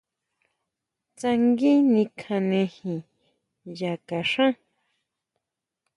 Tsangui 1.17 1.73
nikjanejin 1.93 2.99
ya 3.79 3.93
kaxhan. 4.07 4.53